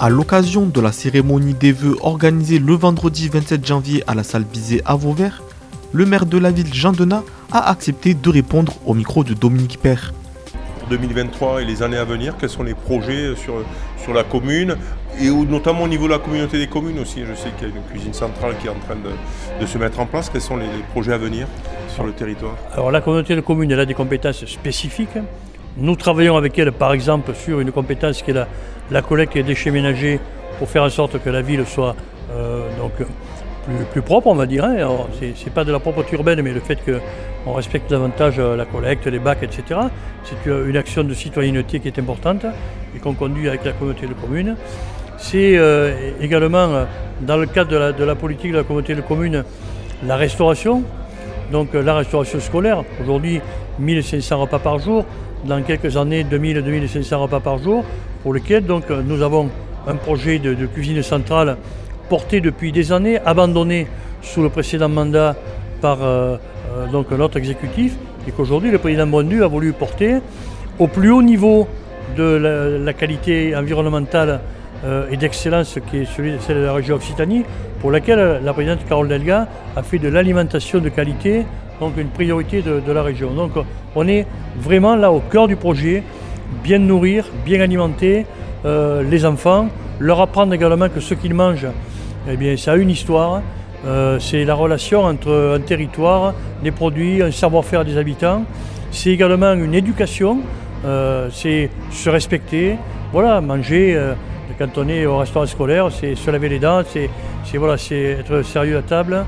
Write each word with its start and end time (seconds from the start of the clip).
À 0.00 0.10
l'occasion 0.10 0.66
de 0.66 0.80
la 0.80 0.92
cérémonie 0.92 1.54
des 1.54 1.72
vœux 1.72 1.96
organisée 2.02 2.60
le 2.60 2.74
vendredi 2.74 3.28
27 3.28 3.66
janvier 3.66 4.04
à 4.06 4.14
la 4.14 4.22
salle 4.22 4.44
Bizet 4.44 4.80
à 4.84 4.94
Vauvert, 4.94 5.42
le 5.92 6.06
maire 6.06 6.24
de 6.24 6.38
la 6.38 6.52
ville 6.52 6.72
Jean 6.72 6.92
Denat 6.92 7.24
a 7.50 7.68
accepté 7.68 8.14
de 8.14 8.30
répondre 8.30 8.74
au 8.86 8.94
micro 8.94 9.24
de 9.24 9.34
Dominique 9.34 9.80
Père. 9.82 10.12
2023 10.88 11.62
et 11.62 11.64
les 11.64 11.82
années 11.82 11.96
à 11.96 12.04
venir, 12.04 12.36
quels 12.38 12.48
sont 12.48 12.62
les 12.62 12.74
projets 12.74 13.34
sur, 13.34 13.64
sur 14.00 14.14
la 14.14 14.22
commune 14.22 14.76
et 15.20 15.30
notamment 15.30 15.82
au 15.82 15.88
niveau 15.88 16.06
de 16.06 16.12
la 16.12 16.20
communauté 16.20 16.58
des 16.58 16.68
communes 16.68 17.00
aussi? 17.00 17.24
Je 17.28 17.34
sais 17.34 17.50
qu'il 17.58 17.68
y 17.68 17.72
a 17.72 17.74
une 17.74 17.82
cuisine 17.90 18.14
centrale 18.14 18.54
qui 18.60 18.68
est 18.68 18.70
en 18.70 18.74
train 18.74 18.94
de, 18.94 19.66
se 19.66 19.78
mettre 19.78 19.98
en 19.98 20.06
place. 20.06 20.30
Quels 20.30 20.40
sont 20.40 20.58
les, 20.58 20.68
projets 20.92 21.12
à 21.12 21.18
venir 21.18 21.48
sur 21.92 22.04
le 22.04 22.12
territoire? 22.12 22.54
Alors 22.72 22.92
la 22.92 23.00
communauté 23.00 23.34
de 23.34 23.40
communes, 23.40 23.72
elle 23.72 23.80
a 23.80 23.86
des 23.86 23.94
compétences 23.94 24.46
spécifiques. 24.46 25.18
Nous 25.76 25.96
travaillons 25.96 26.36
avec 26.36 26.56
elle 26.56 26.70
par 26.70 26.92
exemple 26.92 27.34
sur 27.34 27.58
une 27.58 27.72
compétence 27.72 28.22
qui 28.22 28.30
est 28.30 28.34
la, 28.34 28.48
collecte 29.02 29.34
des 29.34 29.42
déchets 29.42 29.70
ménagers 29.70 30.20
pour 30.58 30.68
faire 30.68 30.82
en 30.82 30.90
sorte 30.90 31.22
que 31.22 31.30
la 31.30 31.42
ville 31.42 31.64
soit 31.66 31.94
euh, 32.32 32.68
donc, 32.78 32.92
plus, 33.92 34.02
propre, 34.02 34.28
on 34.28 34.34
va 34.34 34.46
dire. 34.46 34.64
Hein. 34.64 34.76
Ce 35.20 35.24
n'est 35.24 35.50
pas 35.54 35.64
de 35.64 35.72
la 35.72 35.78
propreté 35.78 36.16
urbaine, 36.16 36.40
mais 36.42 36.52
le 36.52 36.60
fait 36.60 36.78
qu'on 36.84 37.52
respecte 37.52 37.90
davantage 37.90 38.36
euh, 38.38 38.56
la 38.56 38.64
collecte, 38.64 39.06
les 39.06 39.18
bacs, 39.18 39.42
etc. 39.42 39.80
C'est 40.24 40.50
une 40.50 40.76
action 40.76 41.04
de 41.04 41.14
citoyenneté 41.14 41.80
qui 41.80 41.88
est 41.88 41.98
importante 41.98 42.44
et 42.96 42.98
qu'on 42.98 43.14
conduit 43.14 43.48
avec 43.48 43.64
la 43.64 43.72
communauté 43.72 44.06
de 44.06 44.14
communes. 44.14 44.56
C'est 45.16 45.56
euh, 45.56 46.12
également, 46.20 46.86
dans 47.20 47.36
le 47.36 47.46
cadre 47.46 47.92
de 47.92 48.04
la, 48.04 48.14
politique 48.14 48.52
de 48.52 48.58
la 48.58 48.64
communauté 48.64 48.94
de 48.94 49.00
communes, 49.00 49.44
la 50.06 50.16
restauration. 50.16 50.82
Donc 51.52 51.72
la 51.72 51.94
restauration 51.94 52.40
scolaire, 52.40 52.84
aujourd'hui 53.02 53.40
1500 53.78 54.38
repas 54.38 54.58
par 54.58 54.78
jour, 54.78 55.06
dans 55.44 55.62
quelques 55.62 55.96
années 55.96 56.24
2000-2500 56.24 57.14
repas 57.16 57.40
par 57.40 57.58
jour, 57.58 57.84
pour 58.22 58.32
lequel 58.32 58.64
donc, 58.64 58.90
nous 58.90 59.22
avons 59.22 59.48
un 59.86 59.94
projet 59.94 60.38
de 60.38 60.66
cuisine 60.66 61.02
centrale 61.02 61.56
porté 62.08 62.40
depuis 62.40 62.72
des 62.72 62.92
années, 62.92 63.18
abandonné 63.24 63.86
sous 64.22 64.42
le 64.42 64.48
précédent 64.48 64.88
mandat 64.88 65.36
par 65.80 65.98
euh, 66.02 66.36
euh, 66.76 67.16
notre 67.16 67.36
exécutif, 67.36 67.96
et 68.26 68.32
qu'aujourd'hui 68.32 68.70
le 68.70 68.78
président 68.78 69.06
Bondu 69.06 69.42
a 69.42 69.46
voulu 69.46 69.72
porter 69.72 70.16
au 70.78 70.86
plus 70.86 71.10
haut 71.10 71.22
niveau 71.22 71.68
de 72.16 72.80
la, 72.84 72.92
qualité 72.92 73.54
environnementale 73.54 74.40
euh, 74.84 75.06
et 75.10 75.16
d'excellence 75.16 75.78
qui 75.90 75.98
est 75.98 76.04
celui, 76.04 76.32
celle 76.40 76.56
de 76.56 76.62
la 76.62 76.72
région 76.72 76.96
Occitanie, 76.96 77.44
pour 77.80 77.90
laquelle 77.90 78.40
la 78.42 78.52
présidente 78.52 78.80
Carole 78.88 79.08
Delga 79.08 79.46
a 79.76 79.82
fait 79.82 79.98
de 79.98 80.08
l'alimentation 80.08 80.80
de 80.80 80.88
qualité 80.88 81.44
donc 81.80 81.96
une 81.96 82.08
priorité 82.08 82.62
de, 82.62 82.92
la 82.92 83.02
région. 83.02 83.30
Donc 83.32 83.52
on 83.94 84.08
est 84.08 84.26
vraiment 84.58 84.96
là 84.96 85.12
au 85.12 85.20
cœur 85.20 85.48
du 85.48 85.56
projet, 85.56 86.02
bien 86.62 86.78
nourrir, 86.78 87.26
bien 87.44 87.60
alimenter 87.60 88.26
les 88.64 89.24
enfants, 89.24 89.68
leur 89.98 90.20
apprendre 90.20 90.52
également 90.52 90.88
que 90.88 91.00
ce 91.00 91.14
qu'ils 91.14 91.34
mangent 91.34 91.68
eh 92.30 92.36
bien, 92.36 92.56
ça 92.56 92.72
a 92.72 92.76
une 92.76 92.90
histoire. 92.90 93.42
Euh, 93.86 94.18
c'est 94.18 94.44
la 94.44 94.54
relation 94.54 95.04
entre 95.04 95.56
un 95.56 95.60
territoire, 95.60 96.34
des 96.62 96.72
produits, 96.72 97.22
un 97.22 97.30
savoir-faire 97.30 97.84
des 97.84 97.96
habitants. 97.96 98.44
C'est 98.90 99.10
également 99.10 99.54
une 99.54 99.74
éducation, 99.74 100.40
euh, 100.84 101.28
c'est 101.32 101.70
se 101.90 102.10
respecter, 102.10 102.76
voilà, 103.12 103.40
manger. 103.40 103.94
Euh, 103.94 104.14
quand 104.58 104.76
on 104.76 104.88
est 104.88 105.06
au 105.06 105.18
restaurant 105.18 105.46
scolaire, 105.46 105.88
c'est 105.90 106.16
se 106.16 106.30
laver 106.30 106.48
les 106.48 106.58
dents, 106.58 106.82
c'est 106.84 107.08
voilà, 107.56 107.74
être 107.74 108.42
sérieux 108.42 108.76
à 108.76 108.82
table. 108.82 109.24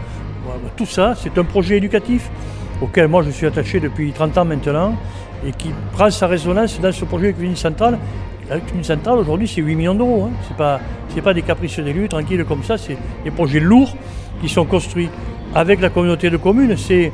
Tout 0.76 0.86
ça, 0.86 1.14
c'est 1.16 1.36
un 1.38 1.44
projet 1.44 1.76
éducatif 1.76 2.30
auquel 2.80 3.08
moi 3.08 3.22
je 3.22 3.30
suis 3.30 3.46
attaché 3.46 3.80
depuis 3.80 4.12
30 4.12 4.38
ans 4.38 4.44
maintenant 4.44 4.94
et 5.46 5.52
qui 5.52 5.70
prend 5.92 6.10
sa 6.10 6.26
résonance 6.26 6.80
dans 6.80 6.92
ce 6.92 7.04
projet 7.04 7.32
de 7.32 7.36
cuisine 7.36 7.56
centrale 7.56 7.98
la 8.50 8.58
commune 8.58 8.84
centrale 8.84 9.18
aujourd'hui 9.18 9.46
c'est 9.46 9.62
8 9.62 9.74
millions 9.76 9.94
d'euros. 9.94 10.24
Hein. 10.24 10.32
Ce 10.42 10.50
n'est 10.50 10.56
pas, 10.56 10.80
pas 11.22 11.34
des 11.34 11.42
caprices 11.42 11.78
d'élus 11.78 12.08
tranquilles 12.08 12.44
comme 12.44 12.64
ça, 12.64 12.76
c'est 12.76 12.98
des 13.24 13.30
projets 13.30 13.60
lourds 13.60 13.96
qui 14.40 14.48
sont 14.48 14.64
construits 14.64 15.08
avec 15.54 15.80
la 15.80 15.88
communauté 15.88 16.30
de 16.30 16.36
communes. 16.36 16.76
C'est 16.76 17.12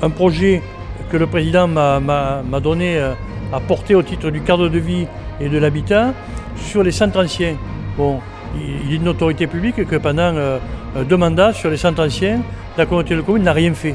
un 0.00 0.10
projet 0.10 0.62
que 1.10 1.16
le 1.16 1.26
président 1.26 1.66
m'a 1.66 2.60
donné 2.62 2.98
euh, 2.98 3.14
à 3.52 3.60
porter 3.60 3.94
au 3.94 4.02
titre 4.02 4.30
du 4.30 4.42
cadre 4.42 4.68
de 4.68 4.78
vie 4.78 5.06
et 5.40 5.48
de 5.48 5.58
l'habitat 5.58 6.14
sur 6.56 6.82
les 6.82 6.92
centres 6.92 7.22
anciens. 7.22 7.56
Bon, 7.96 8.20
il 8.56 8.92
est 8.92 8.96
une 8.96 9.08
autorité 9.08 9.46
publique 9.46 9.84
que 9.86 9.96
pendant 9.96 10.34
euh, 10.34 10.58
deux 11.04 11.16
mandats 11.16 11.52
sur 11.52 11.70
les 11.70 11.76
centres 11.76 12.04
anciens, 12.04 12.40
la 12.76 12.86
communauté 12.86 13.16
de 13.16 13.20
communes 13.20 13.44
n'a 13.44 13.52
rien 13.52 13.74
fait. 13.74 13.94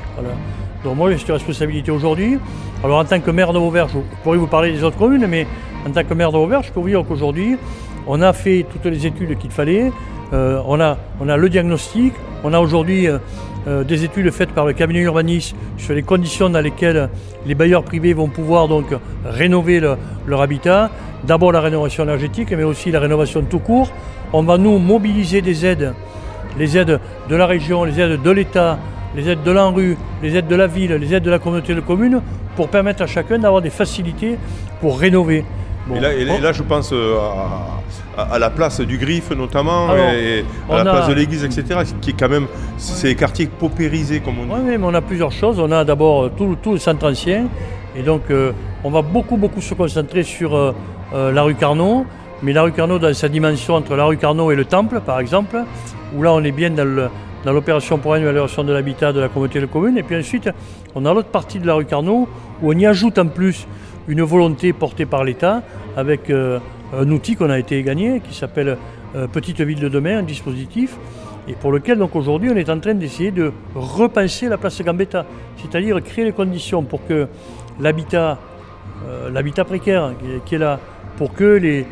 Donc 0.84 0.95
moi 0.95 1.12
j'ai 1.12 1.17
cette 1.17 1.29
responsabilité 1.29 1.91
aujourd'hui. 1.91 2.38
Alors 2.84 3.00
en 3.00 3.06
tant 3.06 3.19
que 3.19 3.31
maire 3.31 3.53
de 3.53 3.59
Vauvert, 3.59 3.88
je 3.88 4.00
pourrais 4.23 4.38
vous 4.38 4.47
parler 4.47 4.72
des 4.72 4.84
autres 4.84 4.97
communes, 4.97 5.25
mais 5.28 5.45
en 5.88 5.91
tant 5.91 6.03
que 6.03 6.13
maire 6.13 6.31
de 6.31 6.38
Vauvert, 6.38 6.63
je 6.63 6.72
peux 6.72 6.79
vous 6.79 6.89
dire 6.89 7.03
qu'aujourd'hui, 7.07 7.57
on 8.07 8.22
a 8.22 8.34
fait 8.34 8.66
toutes 8.72 8.85
les 8.85 9.06
études 9.06 9.38
qu'il 9.38 9.51
fallait. 9.51 9.91
Euh, 10.34 10.62
on, 10.66 10.79
a, 10.79 10.97
on 11.19 11.29
a 11.29 11.38
le 11.38 11.50
diagnostic. 11.50 12.13
On 12.44 12.53
a 12.53 12.59
aujourd'hui 12.59 13.07
euh, 13.07 13.18
euh, 13.68 13.83
des 13.83 14.03
études 14.03 14.31
faites 14.31 14.51
par 14.51 14.66
le 14.66 14.73
cabinet 14.73 15.01
urbaniste 15.01 15.56
sur 15.78 15.94
les 15.94 16.03
conditions 16.03 16.50
dans 16.50 16.62
lesquelles 16.62 17.09
les 17.45 17.53
bailleurs 17.53 17.83
privés 17.83 18.13
vont 18.13 18.29
pouvoir 18.29 18.68
donc 18.68 18.88
rénover 19.25 19.79
leur 19.79 20.41
habitat. 20.41 20.89
D'abord 21.23 21.51
la 21.51 21.62
rénovation 21.62 22.03
énergétique, 22.03 22.51
mais 22.51 22.63
aussi 22.63 22.89
la 22.89 23.00
rénovation 23.00 23.44
tout 23.44 23.59
court. 23.59 23.91
On 24.33 24.44
va 24.44 24.57
nous 24.57 24.79
mobiliser 24.79 25.41
des 25.41 25.66
aides, 25.66 25.94
les 26.57 26.78
aides 26.78 27.00
de 27.29 27.35
la 27.35 27.45
région, 27.45 27.84
les 27.84 28.00
aides 28.00 28.22
de 28.22 28.31
l'État, 28.31 28.78
les 29.16 29.29
aides 29.29 29.44
de 29.44 29.51
l'ANRU, 29.51 29.97
les 30.22 30.35
aides 30.35 30.47
de 30.47 30.56
la 30.56 30.67
ville, 30.67 30.94
les 30.94 31.13
aides 31.13 31.23
de 31.23 31.31
la 31.31 31.39
communauté 31.39 31.75
de 31.75 31.81
communes, 31.81 32.22
pour 32.56 32.69
permettre 32.69 33.01
à 33.03 33.07
chacun 33.07 33.39
d'avoir 33.39 33.62
des 33.62 33.69
facilités 33.69 34.38
pour 34.79 35.00
rénover. 35.00 35.45
Et, 35.95 36.00
là, 36.39 36.51
je 36.51 36.63
pense 36.63 36.91
euh, 36.94 37.17
à, 38.17 38.38
la 38.38 38.50
place 38.50 38.81
du 38.81 38.97
Griffe 38.97 39.31
notamment, 39.31 39.95
et 39.95 40.45
à 40.69 40.84
la 40.84 40.91
place 40.91 41.07
de 41.07 41.13
l'église, 41.13 41.44
etc., 41.44 41.81
qui 42.00 42.12
est 42.12 42.19
quand 42.19 42.29
même, 42.29 42.47
ces 42.78 43.16
quartiers 43.16 43.47
paupérisés, 43.47 44.19
comme 44.19 44.35
on 44.39 44.45
dit. 44.45 44.51
Oui, 44.53 44.78
mais 44.78 44.85
on 44.85 44.94
a 44.94 45.01
plusieurs 45.01 45.31
choses. 45.31 45.59
On 45.59 45.72
a 45.72 45.83
d'abord 45.83 46.29
tout, 46.31 46.56
tout, 46.62 46.73
le 46.73 46.78
centre 46.78 47.09
ancien, 47.09 47.47
et 47.95 48.03
donc 48.03 48.23
euh, 48.29 48.51
on 48.83 48.91
va 48.91 49.01
beaucoup, 49.01 49.38
beaucoup 49.38 49.62
se 49.62 49.73
concentrer 49.73 50.23
sur 50.23 50.56
euh, 50.56 50.73
la 51.13 51.41
rue 51.41 51.56
Carnot, 51.56 52.06
mais 52.44 52.53
la 52.53 52.62
rue 52.62 52.72
Carnot 52.72 53.00
dans 53.00 53.13
sa 53.13 53.28
dimension 53.28 53.75
entre 53.75 53.95
la 53.95 54.06
rue 54.06 54.18
Carnot 54.18 54.51
et 54.51 54.56
le 54.56 54.66
Temple, 54.66 55.01
par 55.06 55.19
exemple, 55.19 55.57
où 56.16 56.23
là 56.23 56.33
on 56.33 56.44
est 56.44 56.51
bien 56.51 56.69
dans 56.72 57.53
l'opération 57.53 57.97
pour 57.97 58.13
l'amélioration 58.13 58.63
de 58.63 58.73
l'habitat 58.73 59.13
de 59.13 59.19
la 59.19 59.29
communauté 59.29 59.59
de 59.59 59.66
communes. 59.66 59.97
Et 59.97 60.03
puis 60.03 60.16
ensuite, 60.16 60.49
on 60.95 61.05
a 61.05 61.13
l'autre 61.13 61.29
partie 61.29 61.59
de 61.59 61.67
la 61.67 61.73
rue 61.73 61.85
Carnot 61.85 62.27
où 62.61 62.69
on 62.73 62.77
y 62.77 62.85
ajoute 62.85 63.17
en 63.17 63.27
plus 63.27 63.67
une 64.07 64.21
volonté 64.21 64.73
portée 64.73 65.05
par 65.05 65.23
l'État 65.23 65.63
avec 65.95 66.29
euh, 66.29 66.59
un 66.97 67.09
outil 67.09 67.35
qu'on 67.35 67.50
a 67.50 67.59
été 67.59 67.81
gagné 67.83 68.19
qui 68.19 68.35
s'appelle 68.35 68.77
euh, 69.16 69.27
Petite 69.27 69.61
Ville 69.61 69.79
de 69.79 69.89
demain, 69.89 70.19
un 70.19 70.23
dispositif, 70.23 70.97
et 71.47 71.53
pour 71.53 71.71
lequel 71.71 71.97
donc 71.97 72.16
aujourd'hui 72.16 72.50
on 72.51 72.55
est 72.55 72.69
en 72.69 72.79
train 72.79 72.94
d'essayer 72.94 73.31
de 73.31 73.51
repenser 73.75 74.47
la 74.47 74.57
place 74.57 74.81
Gambetta, 74.81 75.25
c'est-à-dire 75.57 76.01
créer 76.03 76.25
les 76.25 76.31
conditions 76.31 76.83
pour 76.83 77.05
que 77.05 77.27
l'habitat, 77.79 78.38
euh, 79.07 79.29
l'habitat 79.29 79.66
précaire 79.66 80.13
qui 80.45 80.55
est, 80.55 80.59
là, 80.59 80.79
pour 81.17 81.33
que 81.33 81.44
les, 81.44 81.85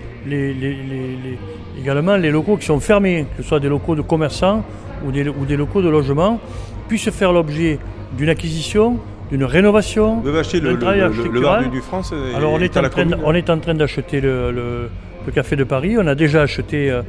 également 1.79 2.17
les 2.17 2.31
locaux 2.31 2.57
qui 2.57 2.65
sont 2.65 2.79
fermés, 2.79 3.25
que 3.37 3.43
ce 3.43 3.49
soit 3.49 3.59
des 3.59 3.69
locaux 3.69 3.95
de 3.95 4.01
commerçants 4.01 4.63
ou 5.05 5.11
des, 5.11 5.27
ou 5.27 5.45
des 5.45 5.55
locaux 5.55 5.81
de 5.81 5.89
logement, 5.89 6.39
puissent 6.87 7.09
faire 7.11 7.31
l'objet 7.31 7.79
d'une 8.17 8.29
acquisition 8.29 8.99
d'une 9.29 9.43
rénovation. 9.43 10.23
Acheté 10.39 10.59
le, 10.59 10.71
le, 10.71 11.69
du, 11.69 11.81
France 11.81 12.13
Alors 12.35 12.53
on 12.53 12.59
est, 12.59 12.75
en 12.77 12.89
train, 12.89 13.05
on 13.23 13.33
est 13.33 13.49
en 13.49 13.59
train 13.59 13.75
d'acheter 13.75 14.21
le, 14.21 14.89
Café 15.33 15.55
de 15.55 15.63
Paris. 15.63 15.95
On 15.99 16.07
a 16.07 16.15
déjà 16.15 16.41
acheté 16.41 16.89
euh, 16.89 17.03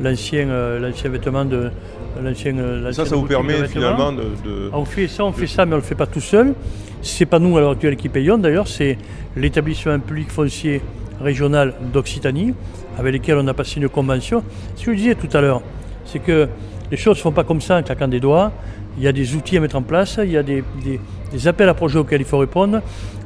l'ancien 0.00 0.48
euh, 0.48 0.80
l'ancien 0.80 1.08
vêtement 1.08 1.44
de 1.44 1.70
l'ancien. 2.20 2.58
Euh, 2.58 2.90
ça, 2.90 3.06
ça 3.06 3.14
vous 3.14 3.26
permet 3.26 3.64
finalement 3.68 4.12
de, 4.12 4.24
On 4.72 4.84
fait 4.84 5.06
ça, 5.06 5.24
on 5.24 5.30
fait 5.30 5.46
ça, 5.46 5.66
mais 5.66 5.74
on 5.74 5.76
ne 5.76 5.80
le 5.80 5.86
fait 5.86 5.94
pas 5.94 6.06
tout 6.06 6.20
seul. 6.20 6.54
C'est 7.00 7.26
pas 7.26 7.38
nous 7.38 7.56
à 7.56 7.60
l'heure 7.60 7.70
actuelle 7.70 7.94
qui 7.94 8.08
payons 8.08 8.38
d'ailleurs, 8.38 8.66
c'est 8.66 8.98
l'établissement 9.36 10.00
public 10.00 10.30
foncier 10.30 10.82
régional 11.20 11.74
d'Occitanie, 11.92 12.54
avec 12.98 13.14
lequel 13.14 13.38
on 13.38 13.46
a 13.46 13.54
passé 13.54 13.80
une 13.80 13.88
convention. 13.88 14.42
Ce 14.76 14.84
que 14.84 14.92
je 14.92 14.96
disais 14.96 15.14
tout 15.14 15.34
à 15.36 15.40
l'heure, 15.40 15.62
c'est 16.04 16.18
que 16.18 16.48
les 16.90 16.96
choses 16.96 17.14
ne 17.14 17.18
se 17.18 17.22
font 17.22 17.32
pas 17.32 17.44
comme 17.44 17.60
ça 17.60 17.78
en 17.78 17.82
claquant 17.82 18.08
des 18.08 18.20
doigts. 18.20 18.52
Il 18.98 19.04
y 19.04 19.08
a 19.08 19.12
des 19.12 19.34
outils 19.34 19.56
à 19.56 19.60
mettre 19.60 19.76
en 19.76 19.82
place, 19.82 20.18
il 20.22 20.32
y 20.32 20.36
a 20.36 20.42
des, 20.42 20.64
appels 21.46 21.68
à 21.68 21.74
projets 21.74 21.98
auxquels 21.98 22.20
il 22.20 22.26
faut 22.26 22.38
répondre, 22.38 22.82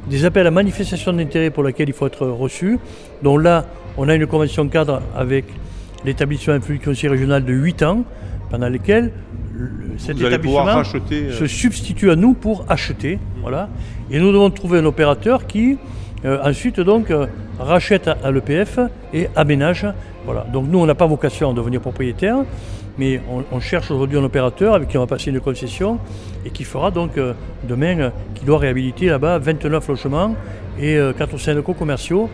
des 0.07 0.23
appels 0.25 0.45
à 0.45 0.51
manifestation 0.51 1.11
d'intérêt 1.11 1.49
pour 1.49 1.63
lesquels 1.63 1.89
il 1.89 1.93
faut 1.93 2.05
être 2.05 2.27
reçu. 2.27 2.77
Donc 3.23 3.41
là, 3.41 3.65
on 3.97 4.07
a 4.07 4.15
une 4.15 4.27
convention 4.27 4.67
cadre 4.67 5.01
avec 5.15 5.45
l'établissement 6.05 6.59
foncier 6.61 7.09
régional 7.09 7.43
de 7.43 7.53
8 7.53 7.83
ans, 7.83 8.03
pendant 8.51 8.69
lesquels 8.69 9.11
cet 9.97 10.21
établissement 10.21 10.83
euh, 11.11 11.31
se 11.31 11.47
substitue 11.47 12.11
à 12.11 12.15
nous 12.15 12.33
pour 12.33 12.65
acheter. 12.69 13.19
Voilà. 13.41 13.69
Et 14.11 14.19
nous 14.19 14.31
devons 14.31 14.49
trouver 14.51 14.79
un 14.79 14.85
opérateur 14.85 15.47
qui 15.47 15.77
ensuite 16.43 16.79
donc 16.79 17.11
euh, 17.11 17.27
rachète 17.59 18.07
à, 18.07 18.31
l'EPF 18.31 18.79
et 19.13 19.27
aménage. 19.35 19.87
Voilà. 20.25 20.45
Donc 20.51 20.65
nous, 20.69 20.79
on 20.79 20.85
n'a 20.85 20.95
pas 20.95 21.05
vocation 21.05 21.51
à 21.51 21.53
devenir 21.53 21.81
propriétaire. 21.81 22.37
Mais 22.97 23.19
on, 23.51 23.59
cherche 23.59 23.91
aujourd'hui 23.91 24.17
un 24.17 24.23
opérateur 24.23 24.73
avec 24.73 24.87
qui 24.87 24.97
on 24.97 25.01
va 25.01 25.07
passer 25.07 25.29
une 25.29 25.41
concession 25.41 25.99
et 26.45 26.49
qui 26.49 26.63
fera 26.63 26.91
donc 26.91 27.17
euh, 27.17 27.33
demain, 27.67 27.99
euh, 27.99 28.09
qui 28.35 28.45
doit 28.45 28.57
réhabiliter 28.57 29.07
là-bas 29.07 29.37
29 29.37 29.89
logements 29.89 30.35
et 30.79 30.95
4 31.17 31.29
euh, 31.29 31.35
ou 31.35 31.37
5 31.37 31.53
locaux 31.55 31.73
commerciaux 31.73 32.29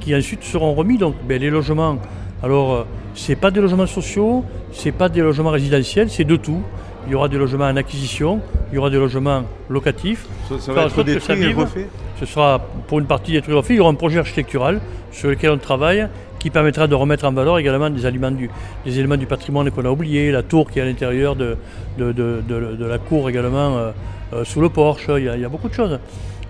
qui 0.00 0.16
ensuite 0.16 0.44
seront 0.44 0.72
remis. 0.74 0.96
Donc 0.96 1.14
ben, 1.28 1.38
les 1.38 1.50
logements 1.50 1.98
Alors, 2.42 2.86
ce 3.14 3.32
n'est 3.32 3.36
pas 3.36 3.50
des 3.50 3.60
logements 3.60 3.86
sociaux, 3.86 4.44
ce 4.72 4.86
n'est 4.86 4.92
pas 4.92 5.10
des 5.10 5.20
logements 5.20 5.50
résidentiels, 5.50 6.08
c'est 6.08 6.24
de 6.24 6.36
tout. 6.36 6.62
Il 7.06 7.12
y 7.12 7.14
aura 7.14 7.28
des 7.28 7.38
logements 7.38 7.66
en 7.66 7.76
acquisition, 7.76 8.40
il 8.70 8.76
y 8.76 8.78
aura 8.78 8.90
des 8.90 8.98
logements 8.98 9.44
locatifs. 9.68 10.26
Ça, 10.58 10.72
va 10.72 10.84
être 10.84 11.02
détruit 11.02 11.42
et 11.42 11.52
refait 11.52 11.88
Ce 12.20 12.26
sera 12.26 12.60
pour 12.86 12.98
une 12.98 13.06
partie 13.06 13.32
détruit 13.32 13.54
et 13.54 13.56
refait. 13.56 13.74
Il 13.74 13.78
y 13.78 13.80
aura 13.80 13.90
un 13.90 13.94
projet 13.94 14.18
architectural 14.18 14.80
sur 15.12 15.28
lequel 15.28 15.50
on 15.50 15.58
travaille 15.58 16.08
qui 16.38 16.50
permettra 16.50 16.86
de 16.86 16.94
remettre 16.94 17.24
en 17.24 17.32
valeur 17.32 17.58
également 17.58 17.90
des, 17.90 18.06
éléments 18.06 18.30
du, 18.30 18.48
des 18.84 18.98
éléments 18.98 19.16
du 19.16 19.26
patrimoine 19.26 19.70
qu'on 19.70 19.84
a 19.84 19.90
oubliés, 19.90 20.30
la 20.30 20.42
tour 20.42 20.70
qui 20.70 20.78
est 20.78 20.82
à 20.82 20.84
l'intérieur 20.84 21.36
de, 21.36 21.56
de, 21.98 22.84
la 22.84 22.98
cour 22.98 23.28
également 23.28 23.76
euh, 23.76 23.90
euh, 24.32 24.44
sous 24.44 24.60
le 24.60 24.68
porche, 24.68 25.08
il 25.16 25.24
y, 25.24 25.44
a, 25.44 25.48
beaucoup 25.48 25.68
de 25.68 25.74
choses. 25.74 25.98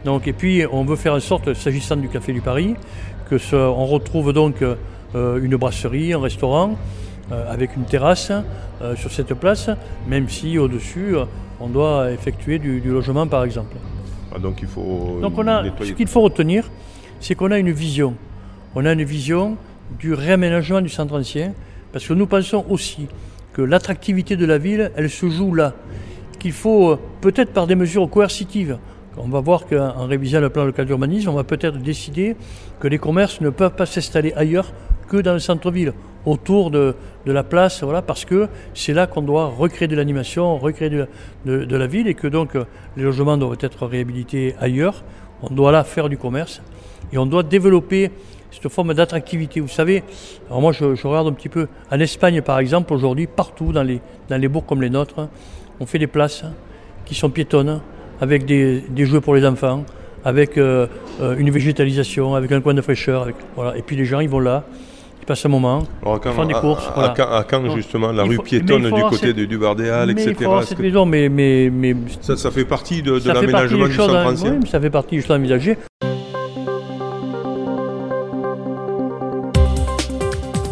Donc, 0.05 0.29
et 0.29 0.33
puis 0.33 0.65
on 0.71 0.85
veut 0.85 0.97
faire 0.97 1.15
en 1.15 1.21
sorte, 1.21 1.55
s'agissant 1.55 1.97
du 1.97 2.09
Café 2.09 2.33
du 2.33 2.41
Paris, 2.41 2.75
que 3.31 3.37
on 3.55 3.87
retrouve 3.87 4.33
donc 4.33 4.63
euh, 4.63 5.41
une 5.43 5.57
brasserie, 5.57 6.13
un 6.13 6.21
restaurant, 6.21 6.77
avec 7.31 7.77
une 7.77 7.85
terrasse 7.85 8.33
sur 8.97 9.13
cette 9.13 9.35
place, 9.35 9.71
même 10.07 10.29
si 10.29 10.59
au-dessus 10.59 11.15
on 11.61 11.69
doit 11.69 12.11
effectuer 12.11 12.59
du, 12.59 12.81
logement 12.81 13.27
par 13.27 13.45
exemple. 13.45 13.77
Ah, 14.35 14.39
donc 14.39 14.59
il 14.63 14.69
faut. 14.69 15.19
Donc 15.21 15.35
on 15.37 15.47
a, 15.47 15.65
ce 15.83 15.93
qu'il 15.93 16.07
faut 16.07 16.23
retenir, 16.23 16.71
c'est 17.21 17.35
qu'on 17.35 17.51
a 17.51 17.59
une 17.59 17.71
vision. 17.71 18.15
On 18.75 18.85
a 18.85 18.93
une 18.93 19.05
vision 19.05 19.57
du 19.99 20.15
réaménagement 20.15 20.81
du 20.81 20.89
centre 20.89 21.19
ancien, 21.19 21.53
parce 21.93 22.07
que 22.07 22.13
nous 22.13 22.27
pensons 22.27 22.65
aussi 22.69 23.09
que 23.53 23.63
l'attractivité 23.63 24.37
de 24.37 24.45
la 24.45 24.59
ville, 24.59 24.93
elle 24.97 25.11
se 25.11 25.29
joue 25.29 25.55
là, 25.55 25.75
qu'il 26.39 26.53
faut 26.53 26.93
euh, 26.93 26.99
peut-être 27.21 27.53
par 27.53 27.67
des 27.67 27.75
mesures 27.75 28.09
coercitives. 28.09 28.79
On 29.17 29.29
va 29.29 29.41
voir 29.41 29.67
qu'en 29.67 30.07
révisant 30.07 30.41
le 30.41 30.49
plan 30.49 30.65
local 30.65 30.87
d'urbanisme, 30.87 31.31
on 31.31 31.35
va 31.35 31.43
peut-être 31.43 31.79
décider 31.79 32.37
que 32.79 32.87
les 32.87 32.99
commerces 32.99 33.41
ne 33.41 33.51
peuvent 33.51 33.75
pas 33.75 33.87
s'installer 33.87 34.33
ailleurs 34.35 34.73
que 35.09 35.17
dans 35.17 35.33
le 35.33 35.41
centre-ville, 35.41 35.93
autour 36.29 36.71
de, 36.71 36.95
la 37.27 37.43
place, 37.43 37.83
voilà, 37.83 38.01
parce 38.01 38.25
que 38.25 38.49
c'est 38.73 38.95
là 38.95 39.07
qu'on 39.07 39.21
doit 39.21 39.47
recréer 39.47 39.87
de 39.87 39.95
l'animation, 39.95 40.57
recréer 40.57 40.89
de, 40.89 41.07
de, 41.45 41.77
la 41.77 41.87
ville, 41.87 42.09
et 42.09 42.15
que 42.15 42.27
donc 42.27 42.55
euh, 42.55 42.65
les 42.97 43.03
logements 43.03 43.37
doivent 43.37 43.59
être 43.61 43.87
réhabilités 43.87 44.55
ailleurs. 44.59 45.05
On 45.43 45.53
doit 45.53 45.71
là 45.71 45.85
faire 45.85 46.09
du 46.09 46.17
commerce, 46.17 46.63
et 47.13 47.19
on 47.19 47.27
doit 47.27 47.43
développer 47.43 48.11
cette 48.51 48.69
forme 48.73 48.95
d'attractivité. 48.95 49.61
Vous 49.61 49.69
savez, 49.69 50.03
alors 50.49 50.63
moi 50.63 50.73
je, 50.73 50.85
regarde 51.07 51.29
un 51.29 51.33
petit 51.33 51.51
peu, 51.51 51.69
en 51.91 52.01
Espagne 52.01 52.41
par 52.41 52.59
exemple, 52.61 52.95
aujourd'hui, 52.95 53.27
partout 53.27 53.73
dans 53.73 53.83
les, 53.83 54.01
dans 54.31 54.41
les 54.41 54.49
bourgs 54.49 54.65
comme 54.67 54.81
les 54.81 54.91
nôtres, 54.91 55.29
on 55.81 55.87
fait 55.87 55.99
des 55.99 56.07
places 56.07 56.45
qui 57.05 57.15
sont 57.15 57.29
piétonnes, 57.29 57.83
avec 58.23 58.47
des, 58.47 58.81
des 58.81 59.05
jeux 59.05 59.21
pour 59.21 59.35
les 59.35 59.45
enfants, 59.45 59.85
avec 60.25 60.59
euh, 60.59 60.87
euh, 61.21 61.37
une 61.39 61.51
végétalisation, 61.51 62.35
avec 62.35 62.53
un 62.53 62.61
coin 62.61 62.75
de 62.75 62.81
fraîcheur. 62.81 63.29
Voilà. 63.57 63.77
Et 63.77 63.83
puis 63.83 63.97
les 63.97 64.05
gens, 64.05 64.21
ils 64.21 64.29
vont 64.29 64.41
là, 64.41 64.65
ils 65.29 65.35
passent 65.35 65.45
un 65.45 65.51
moment, 65.51 65.83
font 66.03 66.45
des 66.47 66.55
courses. 66.55 66.89
À, 66.97 67.37
à, 67.37 67.45
quand, 67.45 67.75
justement, 67.77 68.13
la 68.13 68.23
rue 68.25 68.39
piétonne 68.39 68.91
du 68.91 69.03
côté 69.03 69.35
du 69.35 69.59
Bardéal, 69.59 70.11
etc. 70.11 70.35
cette 70.65 70.79
maison, 70.79 71.05
mais, 71.05 71.29
mais, 71.29 71.71
mais 71.71 71.95
ça, 72.23 72.37
ça, 72.39 72.51
fait 72.51 72.65
partie 72.65 73.03
de, 73.03 73.19
de 73.19 73.29
l'aménagement 73.31 73.87
du 73.87 73.95
centre 73.95 74.15
ancien. 74.15 74.59
Oui, 74.63 74.69
ça 74.71 74.81
fait 74.81 74.89
partie 74.89 75.17
du 75.17 75.23
choix 75.23 75.37
envisagé. 75.37 75.77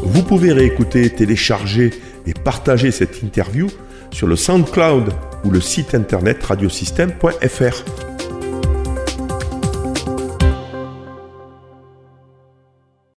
Vous 0.02 0.22
pouvez 0.22 0.52
réécouter, 0.52 1.10
télécharger 1.10 1.90
et 2.26 2.32
partager 2.32 2.90
cette 2.90 3.22
interview 3.22 3.68
sur 4.10 4.26
le 4.26 4.36
SoundCloud 4.36 5.12
ou 5.44 5.50
le 5.50 5.60
site 5.60 5.94
internet 5.94 6.42
radiosystème.fr. 6.42 8.15